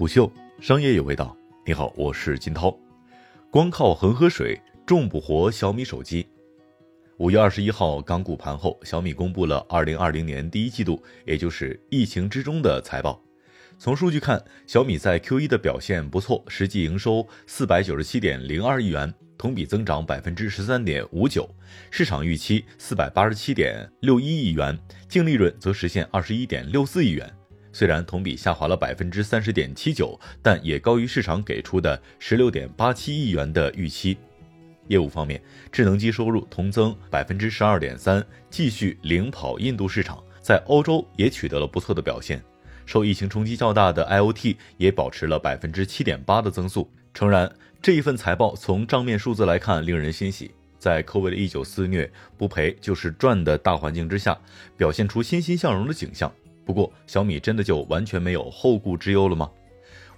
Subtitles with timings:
[0.00, 0.32] 虎嗅
[0.62, 1.36] 商业有味道。
[1.66, 2.74] 你好，我是金涛。
[3.50, 6.26] 光靠恒河水种不活小米手机。
[7.18, 13.22] 五月二十一号港股盘后，小米公布了二零二零年第一季度，也就是疫情之中的财报。
[13.78, 21.46] 从数据看，小米在 Q 一的表现不错，实际营收四百九十七点零二亿元，同比增长百分之十三点五九，
[21.90, 24.78] 市场预期四百八十七点六一亿元，
[25.10, 27.30] 净利润则实现二十一点六四亿元。
[27.72, 34.16] 虽然同比下滑了百分之三十点七九，但也高于市场给出的十六点八七亿元的预期。
[34.88, 35.40] 业务方面，
[35.70, 42.42] 智能机收入同增百分之十二点三，继续领跑印度市场，在欧洲也取得了不错的表现。
[42.86, 46.90] 受疫情冲击较大的 IOT 也保持了百分之七点八的增速。
[47.14, 47.48] 诚然，
[47.80, 54.36] 这一份财报从账面数字来看令人欣喜，在 COVID 一九肆虐、不赔就是赚的大环境之下，
[54.76, 56.32] 表现出欣欣向荣的景象。
[56.64, 59.50] 不过，小米真的就完全没有后顾之忧了吗？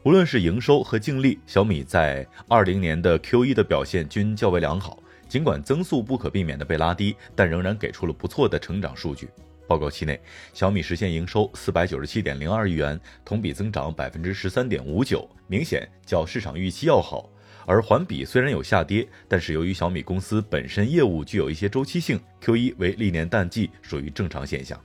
[0.02, 4.98] 无论是营收和净利，小米在二零年的 Q 一的表现均较为良好。
[5.28, 9.30] 尽管增速不可避免的被拉低，但仍然给出了不错的成长数据。
[9.66, 10.20] 报告期内，
[10.52, 17.30] 小米实现营收四百九十七点零二亿元，同比增长百分之十三点五九，明显较市场预期要好。
[17.64, 24.78] 而环比虽然有下跌，但是由于小米公司本身业务具有一些周期性，Q 一为历年淡季，属于正常现象。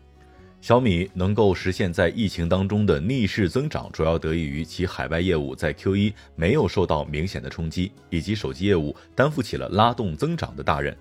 [0.59, 10.97] 小米能够实现在疫情当中的逆势增长，主要得益于其海外业务在 Q1 没有受到明显的冲击，以及手机业务担负起了拉动增长的大任。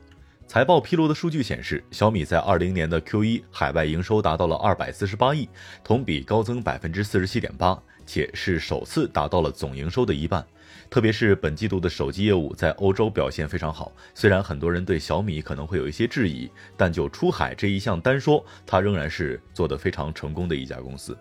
[0.47, 5.49] 财报披露的数据显示，小米在二零年的 Q1 海外营收达到了二百四十八亿，
[5.83, 10.47] 同比高增百分之四十七点八，且是首次达到了总营收的一半。
[10.89, 21.17] 特别是本季度的手机业务在欧洲表现非常好，虽然很多人对小米可能会有一些质疑，但就出海这一项单说，它仍然是做得非常成功的一家公司。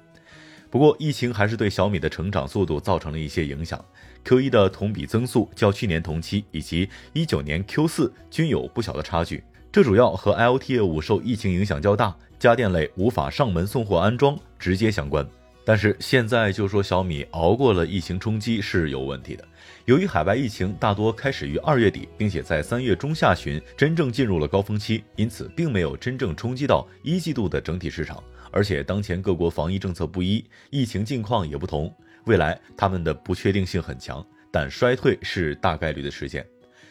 [0.70, 3.84] 不过，疫情还是对小米的成长速度造成了一些影响。
[4.26, 15.26] Q1 的同比增速较去年同期以及一九年 Q4 均有不小的差距，这主要和 IoT 业务受疫情影响较大，家电类无法上门送货安装直接相关。
[15.66, 19.44] 但是现在就说小米熬过了疫情冲击是有问题的。
[19.86, 28.24] 由于海外疫情大多开始于二月底，并且在三月中下旬真正进入了高峰期，因此并没有真正冲击到一季度的整体市场。
[28.52, 31.94] 而且当前各国防疫政策不一，疫情境况也不同，
[32.26, 36.46] 未来他们的不确定性很强，但衰退是大概率的事件。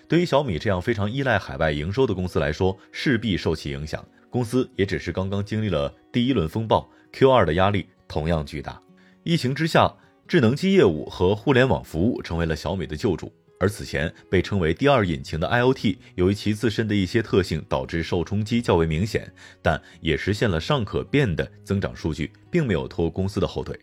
[0.09, 4.05] 对于小米这样非常依赖海外营收的公司来说，势必受其影响。
[4.29, 7.87] 公司也只是刚刚经历了第一轮风暴，Q 二的压力。
[8.09, 8.81] 同样巨大。
[9.23, 9.93] 疫情之下，
[10.27, 13.33] 智能机业务和互联网服务成为了小米的救主。
[13.61, 19.33] 而此前被称为“第二引擎”的 IOT，由于其自身的一些特性，导致受冲击较为明显，
[19.63, 23.79] 但也实现了尚可变的增长数据，并没有拖公司的后腿。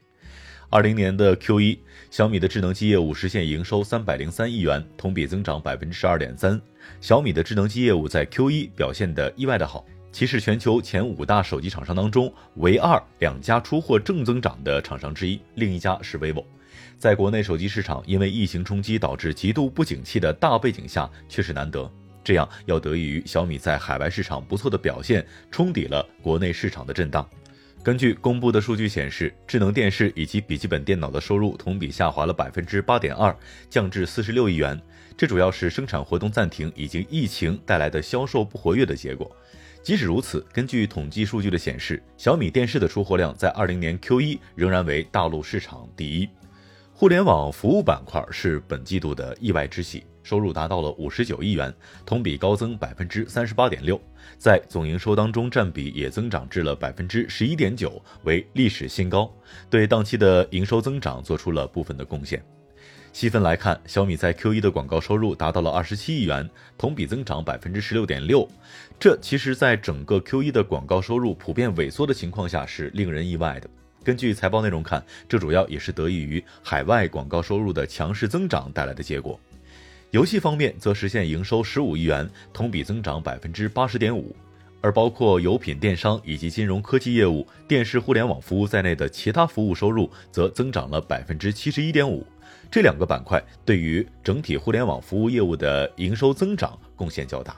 [0.70, 1.80] 二零年的 Q 一，
[2.12, 6.62] 小米的智能机业务实现营收三百零三亿元，同比增长百分之十二点三。
[7.00, 9.86] 小米的智能机业务在 Q 一表现得意外的好。
[10.12, 16.44] 其是全球前五大手机厂商当中唯二两家出货正增长的厂商之一，另一家是 vivo。
[16.98, 21.90] 在国内手机市场因为疫情冲击导致极度不景气的大背景下，确实难得。
[22.24, 27.28] 这样要得益于小米在海外市场不错的表现，冲抵了国内市场的震荡。
[27.82, 33.36] 根据公布的数据显示，智能电视以及笔记本电脑的收入同比下滑了百分之八点二，
[33.72, 34.80] 降至四十六亿元。
[35.18, 39.36] 这主要是生产活动暂停以及疫情带来的销售不活跃的结果。
[39.84, 46.30] 即使如此，根据统计数据的显示，小米电视的出货量在二零年 Q 一仍然为大陆市场第一。
[46.94, 51.74] 互联网服务板块是本季度的意外之喜，收入达到了五十九亿元，
[52.06, 54.00] 同比高增百分之三十八点六，
[54.38, 59.34] 在总营收当中占比也增长至了百分之十一点九，为历史新高，
[59.68, 62.40] 对当期的营收增长做出了部分的贡献。
[63.14, 68.48] 细分来看，小米在 Q 一的广告收入达到了二十七亿元，同比增长百分之十六点六。
[68.98, 73.70] 这其实，在整个 Q 一的广告收入普遍萎缩的情况下，是令人意外的。
[74.02, 79.38] 根据财报内容看，这主要也是得益于海外广告收入的强势增长带来的结果。
[80.12, 84.34] 游戏方面则实现营收十五亿元，同比增长百分之八十点五。
[84.84, 92.26] 而包括油品电商以及金融科技业务、电视互联网服务在内的其他服务收入，则增长了百分之七十一点五。
[92.72, 97.58] 这两个板块对于整体互联网服务业务的营收增长贡献较大。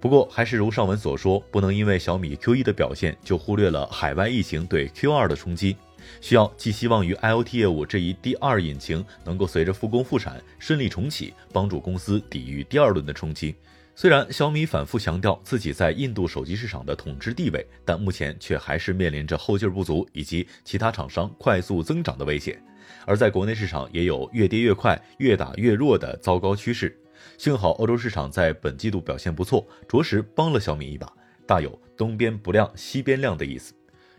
[0.00, 5.76] 不过，还是如上文所说，不能因为小米 Q1 的表现就忽略了海外疫情对 Q2 的冲击。
[6.20, 13.54] 需要寄希望于 IoT 业务这一第二引擎能够随着复工复产顺利重启，帮助公司抵御第二轮的冲击。
[13.96, 22.60] 虽然小米反复强调自己在印度手机市场的统治地位，但目前却还是面临着后劲不足以及其他厂商快速增长的威胁。
[23.06, 26.98] 而在国内市场也有越跌越快、越打越弱的糟糕趋势。
[27.38, 31.10] 幸好欧洲市场在本季度表现不错，着实帮了小米一把，
[31.46, 33.72] 大有东边不亮西边亮的意思。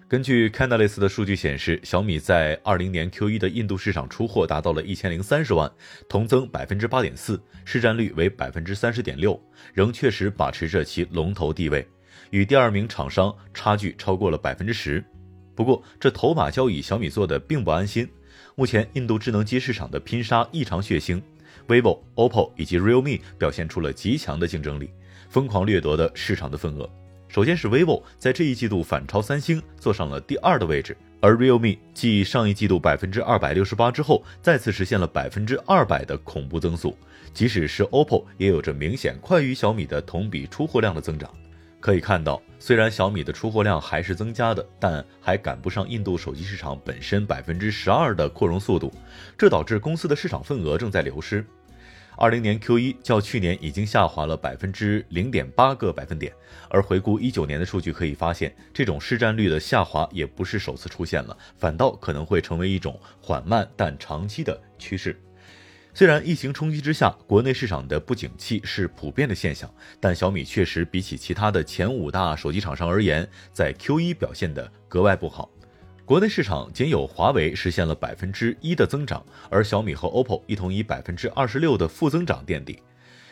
[0.07, 5.72] 根据 Canalys 的数据显示，小米在二零年 Q 一的印度市场出货达到了一千零三十万，
[6.07, 9.42] 同增百分之八点四，市占率为百分之三十点六，
[9.74, 11.88] 仍确实把持着其龙头地位，
[12.30, 15.04] 与第二名厂商差距超过了百分之十。
[15.56, 18.07] 不过，这头把交椅小米做的并不安心。
[18.54, 21.19] 目前，印度智能机市场的拼杀异常血腥
[21.68, 24.92] ，vivo、OPPO 以及 Realme 表现出了极强的竞争力，
[25.30, 26.88] 疯狂掠夺的市场的份额。
[27.35, 36.97] 首先是 vivo 在这一季度反超三星，坐上了第二的位置，而 realme 继上一季度百分之二百六十八之后，再次实现了百分之二百的恐怖增速。
[37.33, 41.29] 即使是 oppo 也有着明显快于小米的同比出货量的增长。
[41.81, 48.89] 可以看到，虽然小米的出货量还是增加的，但还赶不上印度手机市场本身百分之十二的扩容速度，
[49.37, 51.45] 这导致公司的市场份额正在流失。
[52.17, 56.31] 二零年 Q 一较去年已经下滑了百分之零点八个百分点，
[56.69, 65.19] 而回顾一九年的数据可以发现，这种市占率的下滑也不是首次出现了，反倒可能会成为一种缓慢但长期的趋势。
[65.94, 75.50] 虽然疫情冲击之下，国内市场的不景气是普遍的现象，但小米确实比起其他的前五大手机厂商而言，在 Q 一表现的格外不好。
[76.06, 82.78] 国内市场仅有华为实现了百分之一的增长，而小米和 OPPO 一同以百分之二十六的负增长垫底。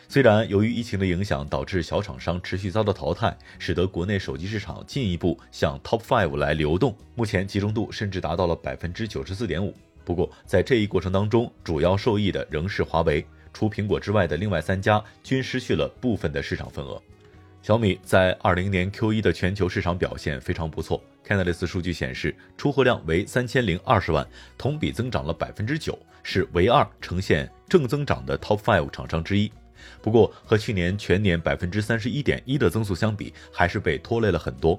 [0.08, 9.72] 虽然由于疫情的影响，导致小厂商持续遭到淘汰，使得国内手机市场进一步向 Top Five 来流动，目前集中度甚至达到了百分之九十四点五。
[10.04, 17.00] 不过在这一过程当中，主要受益的仍是华为，除苹果之外的另外三家均失去了部分的市场份额。
[17.64, 21.02] 小米在二零年 Q 一的全球市场表现非常不错。
[21.26, 24.28] Canalys 数据显示，出货量为三千零二十万，
[24.58, 29.50] 同比增长了百分之九，是唯二呈现正增长的 Top Five 厂商之一。
[30.02, 34.78] 不过，和去年全年百分之三十一点一的增速相比，还是被拖累了很多。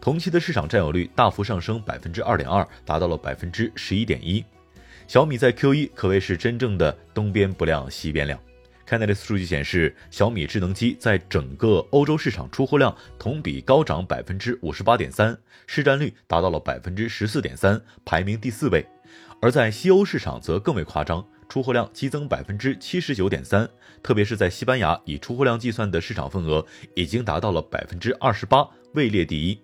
[0.00, 4.44] 同期的市场占有率大幅上升百分之二点二，达到了百分之十一点一。
[5.08, 8.38] 小米在 Q 一可谓是真正的东边不亮西边亮。
[8.90, 15.38] Canalys 数据显示，小米智能机在整个欧洲市场出货量同比高涨百分之五十八点三，
[15.68, 18.84] 市占率达到了百分之十四点三，排名第四位。
[19.40, 23.68] 而在西欧市场则更为夸张，出货量激增百分之七十九点三，
[24.02, 26.66] 特别是在西班牙，以出货量计算的市场份额
[26.96, 29.60] 已经达到了百分之二十八，位列第一。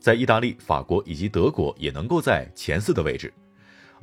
[0.00, 3.32] 在意大利、法国以及德国也能够在前四的位置。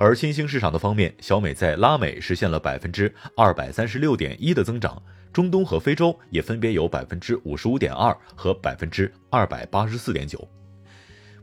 [0.03, 5.00] 而新兴市场的方面，小美在拉美实现了百分之二百三十六点一的增长，
[5.31, 10.50] 中东和非洲也分别有百分之五十五点二和百分之二百八十四点九。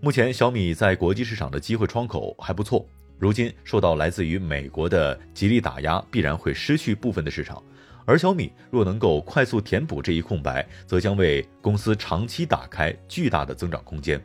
[0.00, 2.84] 目前小米在国际市场的机会窗口还不错，
[3.16, 7.62] 如今受到来自于美国的极力打压，必然会失去部分的市场。
[8.05, 14.20] 而小米若能够快速填补这一空白，则将为公司长期打开巨大的增长空间。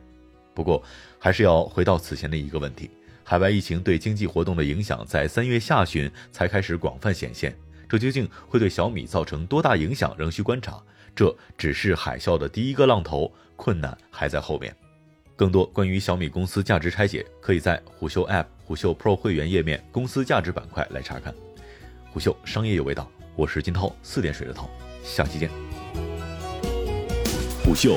[0.52, 0.82] 不过，
[1.20, 2.90] 还是要回到此前的一个问题。
[3.24, 7.56] 海外疫情对经济活动的影响在三月下旬才开始广泛显现，
[7.88, 10.80] 这究竟会对小米造成多大影响，仍需观察。
[11.16, 14.76] 这只是海啸的第一个浪头，困难还在后面。
[15.36, 21.34] 更多关于小米公司价值拆解，可以在虎嗅 App、虎嗅 Pro 会员页面公司价值板块来查看。
[22.12, 24.68] 虎嗅商业有味道，我是金涛，四点水的涛，
[25.02, 25.50] 下期见。
[27.64, 27.96] 虎嗅。